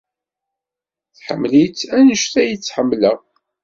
[1.17, 3.19] Tḥemmel-itt anect ay tt-ḥemmleɣ.